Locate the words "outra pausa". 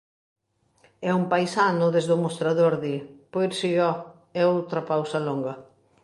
4.53-5.19